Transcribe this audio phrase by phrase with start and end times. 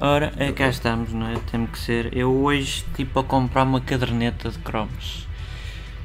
[0.00, 1.36] Ora, é, cá estamos, não é?
[1.50, 2.16] Tem que ser.
[2.16, 5.26] Eu hoje, tipo, a comprar uma caderneta de cromos.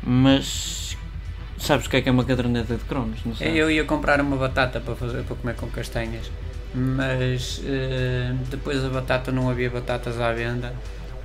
[0.02, 0.98] Mas.
[1.58, 3.20] Sabes o que é que é uma caderneta de cromos?
[3.24, 3.50] Não sei.
[3.60, 6.30] Eu ia comprar uma batata para, fazer, para comer com castanhas,
[6.74, 10.74] mas eh, depois a batata não havia batatas à venda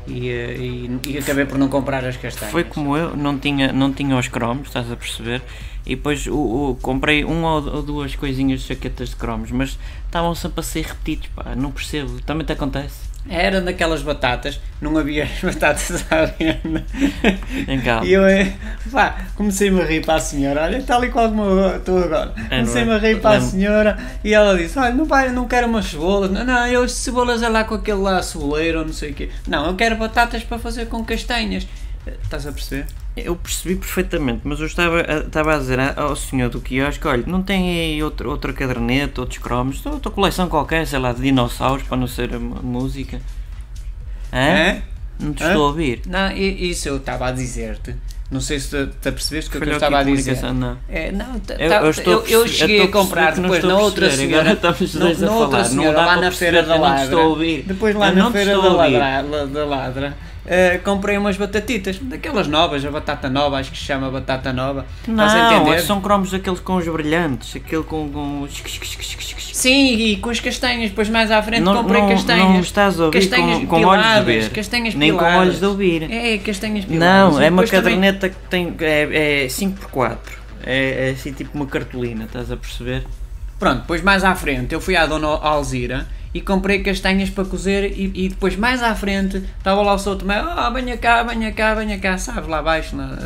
[0.09, 2.53] e, eh, e, e acabei por não comprar as castanhas.
[2.53, 5.43] Foi como eu, não tinha, não tinha os cromos, estás a perceber?
[5.87, 10.35] E depois o, o- comprei uma ou duas coisinhas de chaquetas de cromos, mas estavam
[10.35, 12.21] sempre a ser repetidos, pá, não percebo.
[12.23, 13.09] Também te acontece?
[13.29, 16.85] Era daquelas batatas, não havia as batatas à venda.
[17.67, 18.07] Em calma.
[18.07, 18.55] E eu eh,
[18.89, 22.33] pá, comecei-me a rir para a senhora, olha, tal e qual como eu estou agora.
[22.37, 22.95] É, não Comecei-me é?
[22.95, 26.31] a rir para a senhora e ela disse: Olha, não, vai, não quero umas cebolas,
[26.31, 29.31] não, não, eu cebolas é lá com aquele lá ceboleiro ou não sei o quê.
[29.47, 31.67] Não, eu quero batatas para fazer com castanhas.
[32.07, 32.87] Eh, Estás a perceber?
[33.17, 37.25] Eu percebi perfeitamente, mas eu estava, a- estava a dizer ao senhor do quiosque, olha,
[37.27, 41.83] não tem aí outro, outra caderneta, outros cromos, outra coleção qualquer, sei lá, de dinossauros,
[41.83, 43.21] para não ser música.
[44.33, 44.39] Hã?
[44.77, 44.83] Hã?
[45.19, 45.49] Não te Hã?
[45.49, 46.03] estou a ouvir.
[46.07, 47.97] Não, isso eu estava a dizer-te.
[48.31, 50.53] Não sei se te, te apercebeste o que eu Falhou estava a dizer.
[50.53, 50.79] não.
[50.87, 53.79] É, não, tá- Eu- eu estou eu, eu cheguei eu a comprar que depois na
[53.79, 56.81] outra senhora, estamos os no- na outra senhora dá lá na feira que da eu
[56.83, 57.17] Ladra,
[57.67, 59.65] depois lá Eu na feira da.
[59.65, 60.17] Ladra,
[60.51, 64.87] eh, comprei umas batatitas, daquelas novas, a batata nova, acho que se chama batata nova.
[65.07, 68.09] Não, são cromos aqueles com os brilhantes, aquele com...
[68.09, 68.49] com...
[69.53, 72.49] Sim, e com as castanhas, depois mais à frente Não, comprei não, castanhas.
[72.49, 75.67] não estás a ouvir castanhas com, com olhos de ver, castanhas nem com olhos de
[75.67, 76.11] ouvir.
[76.11, 77.35] É, castanhas piladas.
[77.35, 78.75] Não, é uma depois também- caderneta que tem.
[78.81, 80.17] É, é 5x4.
[80.65, 83.05] É, é assim tipo uma cartolina, estás a perceber?
[83.59, 87.93] Pronto, depois mais à frente eu fui à Dona Alzira e comprei castanhas para cozer
[87.93, 91.53] e, e depois mais à frente estava lá o São Tomé, ah, venha cá, venha
[91.53, 93.17] cá, venha cá, sabes, lá abaixo, na,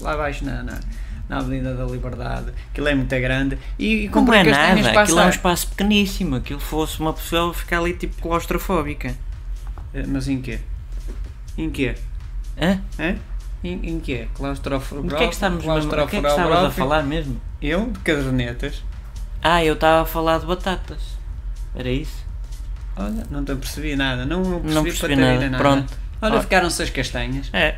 [0.00, 0.80] lá abaixo na, na,
[1.28, 4.92] na Avenida da Liberdade, aquilo é muito grande, e, e Não comprei é castanhas nada,
[4.92, 5.34] para aquilo é um assar.
[5.36, 6.36] espaço pequeníssimo.
[6.36, 9.14] Aquilo fosse uma pessoa ficar ali tipo claustrofóbica.
[9.92, 10.60] Eh, Mas em quê?
[11.58, 11.94] Em quê?
[12.60, 12.80] Hã?
[12.98, 13.16] Hã?
[13.64, 14.28] Em, em quê?
[14.34, 15.14] Claustrofobia?
[15.14, 17.40] O que é que estamos, mesmo, que é que estavas a falar mesmo?
[17.60, 17.90] Eu?
[17.90, 18.82] De cadernetas?
[19.42, 21.16] Ah, eu estava a falar de batatas.
[21.74, 22.25] Era isso?
[22.96, 25.56] Olha, não te percebi nada, não, não percebi, Não percebi.
[25.58, 25.92] Pronto.
[26.22, 26.40] Olha, Ó.
[26.40, 27.50] ficaram-se as castanhas.
[27.52, 27.76] É,